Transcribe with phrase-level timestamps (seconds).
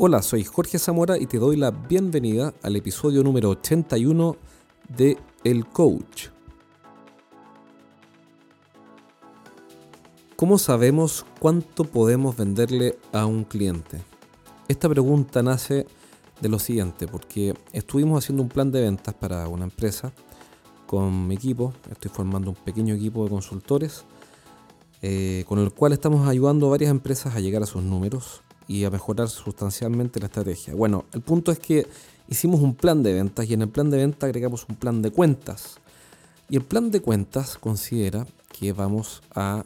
[0.00, 4.36] Hola, soy Jorge Zamora y te doy la bienvenida al episodio número 81
[4.96, 6.28] de El Coach.
[10.36, 14.00] ¿Cómo sabemos cuánto podemos venderle a un cliente?
[14.68, 15.84] Esta pregunta nace
[16.40, 20.12] de lo siguiente, porque estuvimos haciendo un plan de ventas para una empresa
[20.86, 24.04] con mi equipo, estoy formando un pequeño equipo de consultores,
[25.02, 28.84] eh, con el cual estamos ayudando a varias empresas a llegar a sus números y
[28.84, 30.74] a mejorar sustancialmente la estrategia.
[30.74, 31.86] Bueno, el punto es que
[32.28, 35.10] hicimos un plan de ventas y en el plan de ventas agregamos un plan de
[35.10, 35.78] cuentas.
[36.50, 39.64] Y el plan de cuentas considera que vamos a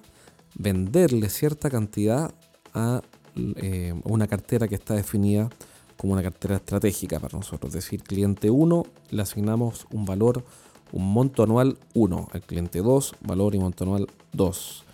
[0.54, 2.32] venderle cierta cantidad
[2.74, 3.02] a
[3.34, 5.50] eh, una cartera que está definida
[5.96, 7.74] como una cartera estratégica para nosotros.
[7.74, 10.44] Es decir, cliente 1 le asignamos un valor,
[10.92, 12.28] un monto anual 1.
[12.32, 14.84] Al cliente 2, valor y monto anual 2.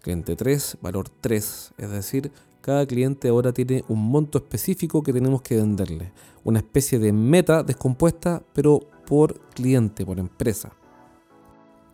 [0.00, 1.72] Cliente 3, valor 3.
[1.78, 6.12] Es decir, cada cliente ahora tiene un monto específico que tenemos que venderle.
[6.44, 10.72] Una especie de meta descompuesta, pero por cliente, por empresa.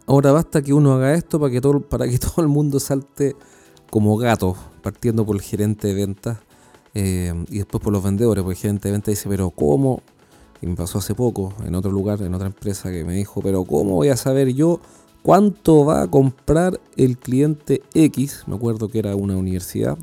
[0.07, 3.35] Ahora basta que uno haga esto para que todo, para que todo el mundo salte
[3.91, 6.39] como gato, partiendo por el gerente de ventas
[6.95, 10.03] eh, y después por los vendedores, porque el gerente de ventas dice, pero ¿cómo?
[10.61, 13.65] Y me pasó hace poco en otro lugar, en otra empresa, que me dijo, pero
[13.65, 14.81] ¿cómo voy a saber yo
[15.23, 18.43] cuánto va a comprar el cliente X?
[18.47, 19.97] Me acuerdo que era una universidad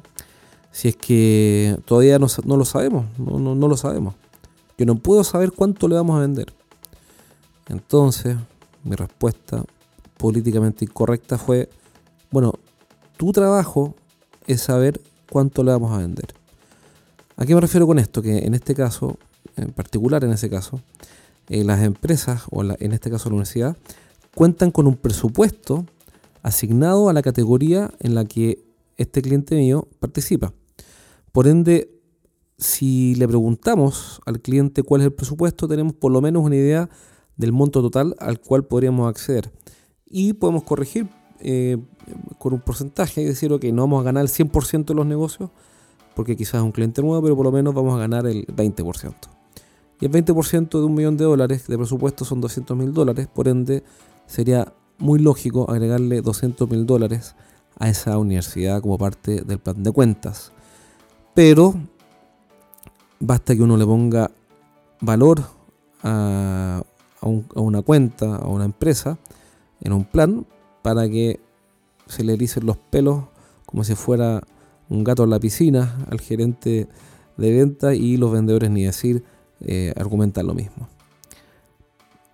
[0.76, 4.14] si es que todavía no, lo sabemos, no, lo sabemos.
[4.78, 6.54] Yo no puedo saber cuánto le vamos a vender.
[7.70, 8.36] Entonces,
[8.84, 9.64] mi respuesta
[10.18, 11.70] políticamente incorrecta fue,
[12.30, 12.56] bueno,
[13.16, 13.96] tu trabajo
[14.48, 16.34] es saber cuánto le vamos a vender.
[17.38, 18.22] ¿A qué me refiero con esto?
[18.22, 19.18] Que en este caso,
[19.56, 20.82] en particular en ese caso,
[21.48, 23.78] eh, las empresas, o en este caso la universidad,
[24.36, 25.86] cuentan con un presupuesto
[26.44, 28.60] asignado a la categoría en la que
[28.98, 30.52] este cliente mío participa.
[31.36, 31.92] Por ende,
[32.58, 36.90] si le preguntamos al cliente cuál es el presupuesto, tenemos por lo menos una idea
[37.36, 39.52] del monto total al cual podríamos acceder.
[40.06, 41.10] Y podemos corregir
[41.42, 41.76] eh,
[42.40, 45.50] con un porcentaje y decir, ok, no vamos a ganar el 100% de los negocios,
[46.16, 49.14] porque quizás es un cliente nuevo, pero por lo menos vamos a ganar el 20%.
[50.00, 53.50] Y el 20% de un millón de dólares de presupuesto son 200 mil dólares, por
[53.50, 53.84] ende
[54.26, 57.36] sería muy lógico agregarle 200 mil dólares
[57.78, 60.54] a esa universidad como parte del plan de cuentas.
[61.36, 61.76] Pero
[63.20, 64.32] basta que uno le ponga
[65.02, 65.44] valor
[66.02, 66.82] a,
[67.22, 69.18] una cuenta, a una empresa,
[69.82, 70.46] en un plan,
[70.82, 71.42] para que
[72.08, 73.26] se le ericen los pelos
[73.66, 74.44] como si fuera
[74.88, 76.88] un gato en la piscina al gerente
[77.36, 79.26] de venta y los vendedores ni decir
[79.60, 80.88] eh, argumentan lo mismo.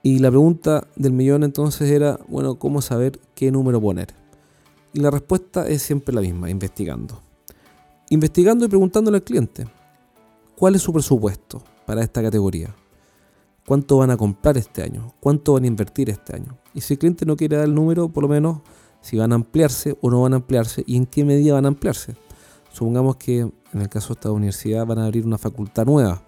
[0.03, 4.09] Y la pregunta del millón entonces era, bueno, ¿cómo saber qué número poner?
[4.93, 7.19] Y la respuesta es siempre la misma, investigando
[8.11, 9.65] investigando y preguntándole al cliente,
[10.57, 12.75] ¿cuál es su presupuesto para esta categoría?
[13.65, 15.13] ¿Cuánto van a comprar este año?
[15.21, 16.57] ¿Cuánto van a invertir este año?
[16.73, 18.59] Y si el cliente no quiere dar el número, por lo menos
[18.99, 21.69] si van a ampliarse o no van a ampliarse y en qué medida van a
[21.69, 22.15] ampliarse.
[22.73, 26.21] Supongamos que en el caso de esta universidad van a abrir una facultad nueva.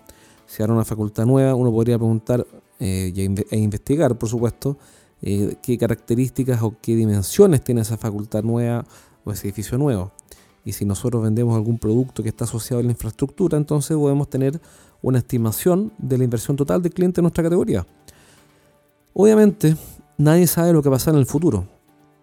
[0.45, 2.47] Si ahora una facultad nueva, uno podría preguntar
[2.79, 3.11] eh,
[3.51, 4.77] e investigar, por supuesto,
[5.21, 8.85] eh, qué características o qué dimensiones tiene esa facultad nueva
[9.25, 10.13] o ese edificio nuevo.
[10.65, 14.61] Y si nosotros vendemos algún producto que está asociado a la infraestructura, entonces podemos tener
[15.01, 17.85] una estimación de la inversión total del cliente en nuestra categoría.
[19.13, 19.75] Obviamente,
[20.17, 21.67] nadie sabe lo que va a pasar en el futuro,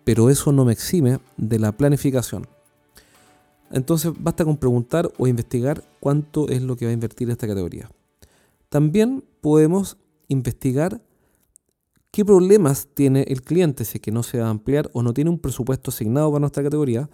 [0.04, 2.46] pero eso no me exime de la planificación.
[3.70, 7.90] Entonces basta con preguntar o investigar cuánto es lo que va a invertir esta categoría.
[8.68, 9.96] También podemos
[10.28, 11.00] investigar
[12.10, 15.12] qué problemas tiene el cliente si es que no se va a ampliar o no
[15.12, 17.08] tiene un presupuesto asignado para nuestra categoría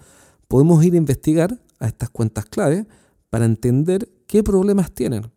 [0.48, 2.86] podemos ir a investigar a estas cuentas clave
[3.30, 5.30] para entender qué problemas tienen,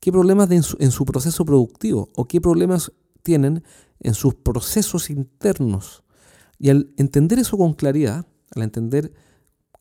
[0.00, 2.92] qué problemas en, su, proceso productivo o qué problemas
[3.22, 3.62] tienen
[4.00, 6.02] en sus procesos internos.
[6.58, 9.12] Y al entender eso con claridad, al entender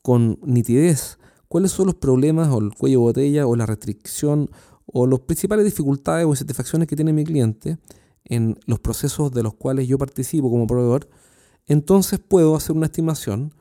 [0.01, 1.17] con nitidez
[1.47, 4.49] cuáles son los problemas o el cuello de botella o la restricción
[4.85, 7.77] o las principales dificultades o insatisfacciones que tiene mi cliente
[8.25, 11.09] en los procesos de los cuales yo participo como proveedor,
[11.67, 13.53] entonces puedo hacer una estimación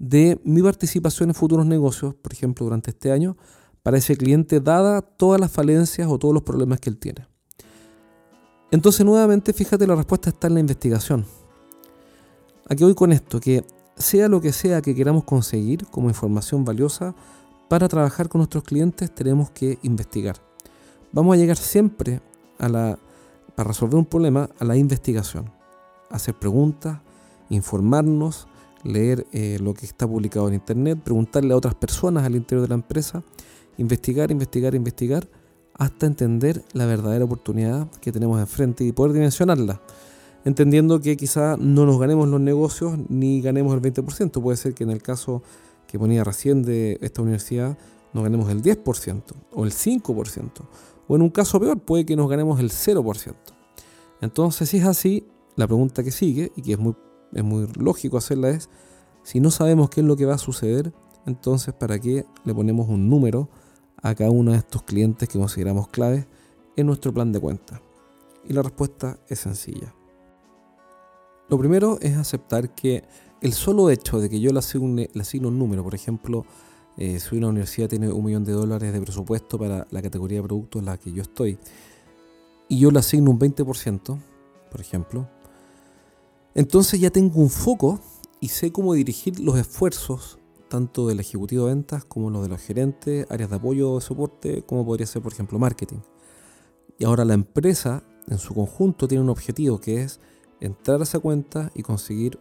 [0.00, 3.36] de mi participación en futuros negocios, por ejemplo, durante este año,
[3.82, 7.26] para ese cliente, dada todas las falencias o todos los problemas que él tiene.
[8.70, 11.26] Entonces, nuevamente, fíjate, la respuesta está en la investigación.
[12.66, 13.62] Aquí voy con esto, que
[13.96, 17.14] sea lo que sea que queramos conseguir como información valiosa,
[17.68, 20.36] para trabajar con nuestros clientes tenemos que investigar.
[21.12, 22.22] Vamos a llegar siempre
[22.58, 22.98] a la,
[23.54, 25.52] para resolver un problema, a la investigación.
[26.10, 27.00] Hacer preguntas,
[27.50, 28.48] informarnos,
[28.84, 32.68] leer eh, lo que está publicado en Internet, preguntarle a otras personas al interior de
[32.68, 33.22] la empresa
[33.80, 35.28] investigar, investigar, investigar,
[35.74, 39.80] hasta entender la verdadera oportunidad que tenemos enfrente y poder dimensionarla.
[40.44, 44.42] Entendiendo que quizá no nos ganemos los negocios ni ganemos el 20%.
[44.42, 45.42] Puede ser que en el caso
[45.86, 47.78] que ponía recién de esta universidad
[48.12, 49.22] nos ganemos el 10%
[49.52, 50.50] o el 5%.
[51.08, 53.34] O en un caso peor, puede que nos ganemos el 0%.
[54.20, 56.94] Entonces, si es así, la pregunta que sigue, y que es muy,
[57.32, 58.68] es muy lógico hacerla, es,
[59.22, 60.92] si no sabemos qué es lo que va a suceder,
[61.26, 63.48] entonces, ¿para qué le ponemos un número
[64.02, 66.26] a cada uno de estos clientes que consideramos claves
[66.76, 67.80] en nuestro plan de cuenta?
[68.48, 69.94] Y la respuesta es sencilla.
[71.48, 73.04] Lo primero es aceptar que
[73.40, 76.44] el solo hecho de que yo le asigne, le un número, por ejemplo,
[76.96, 80.44] eh, si una universidad tiene un millón de dólares de presupuesto para la categoría de
[80.44, 81.58] productos en la que yo estoy,
[82.68, 84.18] y yo le asigno un 20%,
[84.70, 85.28] por ejemplo,
[86.54, 88.00] entonces ya tengo un foco
[88.40, 90.38] y sé cómo dirigir los esfuerzos
[90.68, 94.62] tanto del ejecutivo de ventas como los de los gerentes, áreas de apoyo o soporte,
[94.62, 95.98] como podría ser, por ejemplo, marketing.
[96.98, 100.20] Y ahora la empresa en su conjunto tiene un objetivo que es
[100.60, 102.38] entrar a esa cuenta y conseguir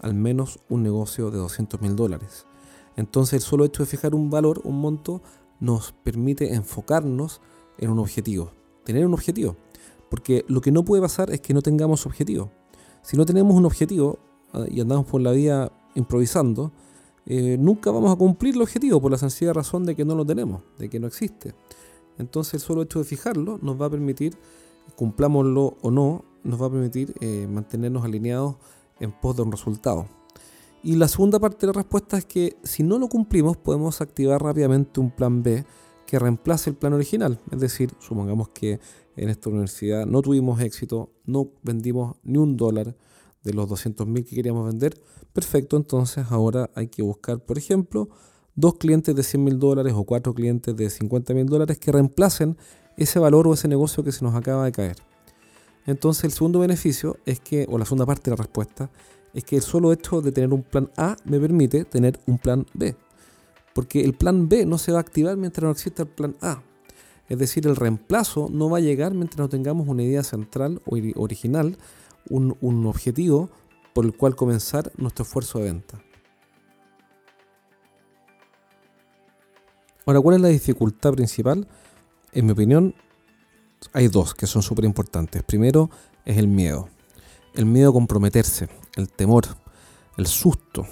[0.00, 2.46] al menos un negocio de 200 mil dólares.
[2.96, 5.22] Entonces el solo hecho de fijar un valor, un monto,
[5.60, 7.40] nos permite enfocarnos
[7.78, 8.50] en un objetivo,
[8.84, 9.56] tener un objetivo.
[10.10, 12.50] Porque lo que no puede pasar es que no tengamos objetivo.
[13.02, 14.18] Si no tenemos un objetivo
[14.52, 16.72] ah, y andamos por la vida improvisando,
[17.26, 20.24] eh, nunca vamos a cumplir el objetivo por la sencilla razón de que no lo
[20.24, 21.54] tenemos, de que no existe.
[22.18, 24.36] Entonces el solo hecho de fijarlo nos va a permitir,
[24.96, 28.56] cumplámoslo o no, nos va a permitir eh, mantenernos alineados
[28.98, 30.06] en pos de un resultado.
[30.82, 34.42] Y la segunda parte de la respuesta es que si no lo cumplimos podemos activar
[34.42, 35.64] rápidamente un plan B
[36.08, 37.38] que reemplace el plan original.
[37.52, 38.80] Es decir, supongamos que
[39.14, 42.96] en esta universidad no tuvimos éxito, no vendimos ni un dólar
[43.44, 44.98] de los 200.000 que queríamos vender.
[45.34, 48.08] Perfecto, entonces ahora hay que buscar, por ejemplo,
[48.54, 52.56] dos clientes de 100 mil dólares o cuatro clientes de 50 mil dólares que reemplacen
[52.96, 54.96] ese valor o ese negocio que se nos acaba de caer.
[55.84, 58.90] Entonces el segundo beneficio es que, o la segunda parte de la respuesta,
[59.34, 62.64] es que el solo hecho de tener un plan A me permite tener un plan
[62.72, 62.96] B.
[63.78, 66.64] Porque el plan B no se va a activar mientras no exista el plan A.
[67.28, 70.96] Es decir, el reemplazo no va a llegar mientras no tengamos una idea central o
[71.14, 71.78] original,
[72.28, 73.50] un, objetivo
[73.94, 76.02] por el cual comenzar nuestro esfuerzo de venta.
[80.06, 81.68] Ahora, ¿cuál es la dificultad principal?
[82.32, 82.96] En mi opinión,
[83.92, 85.44] hay dos que son súper importantes.
[85.44, 85.88] Primero
[86.24, 86.88] es el miedo.
[87.54, 89.44] El miedo a comprometerse el temor,
[90.16, 90.84] el susto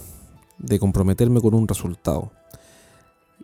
[0.56, 2.30] de comprometerme con un resultado.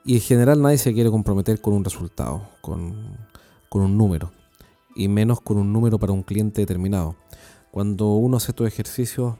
[0.05, 2.95] Y en general nadie se quiere comprometer con un resultado, con,
[3.71, 4.33] un número,
[4.95, 7.17] y menos con un número para un cliente determinado.
[7.71, 9.37] Cuando uno hace estos ejercicios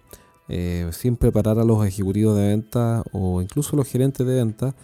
[0.49, 4.75] eh, sin preparar a los ejecutivos de venta o incluso los gerentes de venta,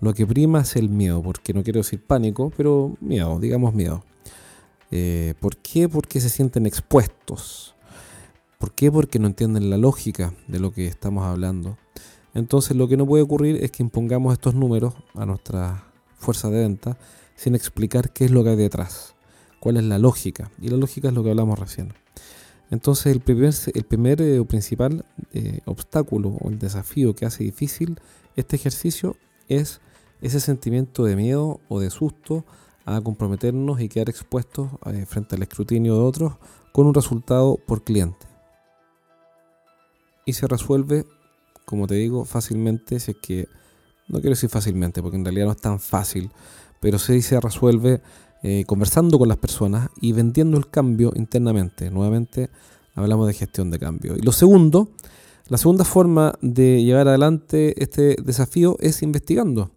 [0.00, 4.04] lo que prima es el miedo, porque no quiero decir pánico, pero miedo, digamos miedo.
[4.90, 5.88] Eh, ¿Por qué?
[5.88, 7.74] Porque se sienten expuestos
[8.64, 8.90] ¿Por qué?
[8.90, 11.76] Porque no entienden la lógica de lo que estamos hablando.
[12.34, 15.84] Entonces lo que no puede ocurrir es que impongamos estos números a nuestra
[16.16, 16.98] fuerza de venta
[17.36, 19.14] sin explicar qué es lo que hay detrás,
[19.60, 20.50] cuál es la lógica.
[20.60, 21.92] Y la lógica es lo que hablamos recién.
[22.70, 28.00] Entonces el primer, el eh, o principal eh, obstáculo o el desafío que hace difícil
[28.36, 29.16] este ejercicio
[29.48, 29.80] es
[30.20, 32.44] ese sentimiento de miedo o de susto
[32.84, 36.32] a comprometernos y quedar expuestos eh, frente al escrutinio de otros
[36.72, 38.26] con un resultado por cliente
[40.24, 41.04] y se resuelve,
[41.64, 43.48] como te digo, fácilmente, si es que,
[44.08, 46.30] no quiero decir fácilmente, porque en realidad no es tan fácil,
[46.80, 48.02] pero sí se resuelve
[48.42, 51.90] eh, conversando con las personas y vendiendo el cambio internamente.
[51.90, 52.50] Nuevamente
[52.94, 54.16] hablamos de gestión de cambio.
[54.16, 54.90] Y lo segundo,
[55.48, 59.70] la segunda forma de llevar adelante este desafío es investigando.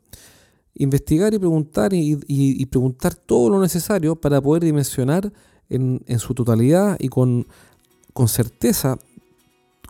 [0.76, 5.32] Investigar y preguntar y, preguntar todo lo necesario para poder dimensionar
[5.70, 7.48] en, en su totalidad y con,
[8.12, 9.00] con certeza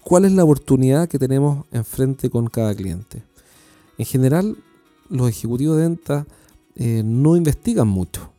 [0.07, 3.23] cuál es la oportunidad que tenemos enfrente con cada cliente.
[3.97, 4.55] En general,
[5.09, 6.25] los ejecutivos de venta
[6.77, 8.31] eh, no investigan mucho.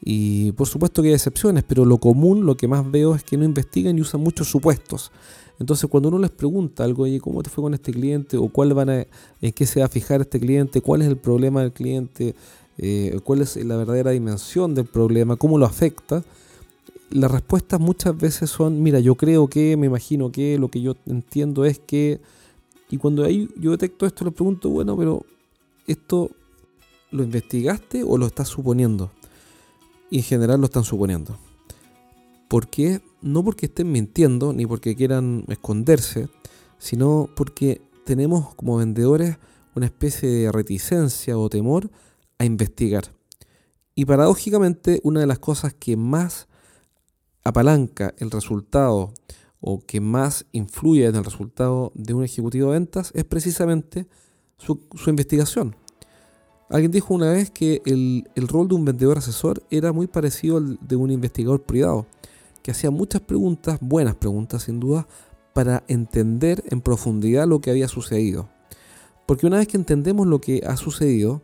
[0.00, 3.36] Y por supuesto que hay excepciones, pero lo común, lo que más veo es que
[3.36, 5.12] no investigan y usan muchos supuestos.
[5.60, 8.36] Entonces, cuando uno les pregunta algo, oye, ¿cómo te fue con este cliente?
[8.36, 9.06] ¿O cuál
[9.40, 10.80] en qué se va a fijar este cliente?
[10.80, 12.34] ¿Cuál es el problema del cliente?
[12.78, 15.36] Eh, ¿Cuál es la verdadera dimensión del problema?
[15.36, 16.24] ¿Cómo lo afecta?
[17.12, 20.96] Las respuestas muchas veces son, mira, yo creo que, me imagino que, lo que yo
[21.06, 22.20] entiendo es que...
[22.90, 25.24] Y cuando ahí yo detecto esto, le pregunto, bueno, pero
[25.86, 26.30] ¿esto
[27.10, 29.10] lo investigaste o lo estás suponiendo?
[30.10, 31.38] Y en general lo están suponiendo.
[32.48, 33.00] ¿Por qué?
[33.22, 36.28] No porque estén mintiendo ni porque quieran esconderse,
[36.78, 39.38] sino porque tenemos como vendedores
[39.74, 41.90] una especie de reticencia o temor
[42.38, 43.04] a investigar.
[43.94, 46.46] Y paradójicamente, una de las cosas que más
[47.44, 49.12] apalanca el resultado
[49.60, 54.06] o que más influye en el resultado de un ejecutivo de ventas es precisamente
[54.58, 55.76] su, investigación.
[56.68, 60.56] Alguien dijo una vez que el, el, rol de un vendedor asesor era muy parecido
[60.56, 62.06] al de un investigador privado,
[62.62, 65.06] que hacía muchas preguntas, buenas preguntas sin duda,
[65.52, 68.48] para entender en profundidad lo que había sucedido.
[69.26, 71.42] Porque una vez que entendemos lo que ha sucedido,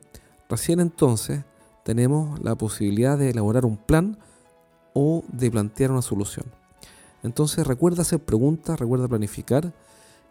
[0.48, 1.44] recién entonces
[1.84, 4.18] tenemos la posibilidad de elaborar un plan
[5.00, 6.46] o de plantear una solución.
[7.22, 9.72] Entonces recuerda hacer preguntas, recuerda planificar,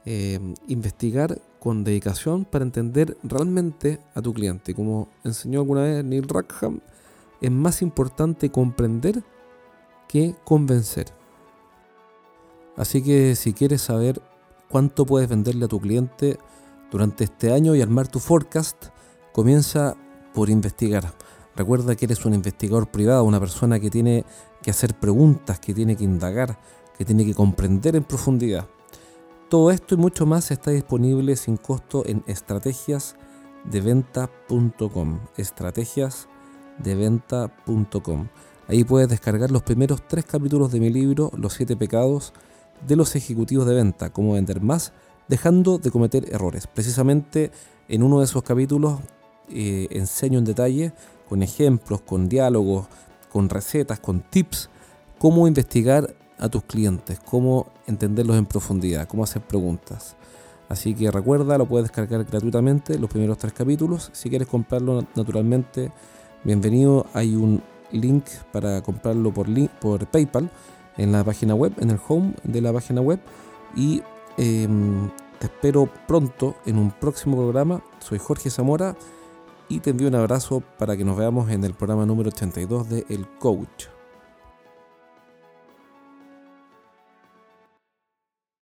[0.06, 4.76] eh, investigar con dedicación para entender realmente a tu cliente.
[4.76, 6.82] Como enseñó alguna vez Neil Rackham,
[7.40, 9.24] es más importante comprender
[10.10, 11.08] que convencer.
[12.76, 14.22] Así que si quieres saber
[14.68, 16.38] cuánto puedes venderle a tu cliente
[16.92, 18.88] durante este año y armar tu forecast,
[19.32, 19.96] comienza
[20.34, 21.14] por investigar.
[21.56, 24.26] Recuerda que eres un investigador privado, una persona que tiene
[24.62, 26.60] que hacer preguntas, que tiene que indagar,
[26.98, 28.68] que tiene que comprender en profundidad.
[29.50, 35.20] Todo esto y mucho más está disponible sin costo en estrategiasdeventa.com.
[35.38, 38.28] Estrategiasdeventa.com.
[38.68, 42.34] Ahí puedes descargar los primeros tres capítulos de mi libro, Los siete pecados
[42.86, 44.92] de los ejecutivos de venta, cómo vender más,
[45.30, 46.68] dejando de cometer errores.
[46.68, 47.52] Precisamente
[47.88, 49.00] en uno de esos capítulos
[49.50, 50.92] eh, enseño en detalle,
[51.30, 52.88] con ejemplos, con diálogos,
[53.32, 54.70] con recetas, con tips,
[55.18, 60.16] cómo investigar a tus clientes, cómo entenderlos en profundidad, cómo hacer preguntas.
[60.70, 64.10] Así que recuerda, lo puedes descargar gratuitamente, los primeros tres capítulos.
[64.14, 65.92] Si quieres comprarlo naturalmente,
[66.44, 67.06] bienvenido.
[67.14, 69.48] Hay un link para comprarlo por,
[69.80, 70.52] por PayPal
[70.98, 73.20] en la página web, en el home de la página web.
[73.76, 74.02] Y
[74.38, 77.82] em, te espero pronto en un próximo programa.
[78.00, 78.96] Soy Jorge Zamora
[79.70, 83.06] y te envío un abrazo para que nos veamos en el programa número 82 de
[83.10, 83.97] El Coach.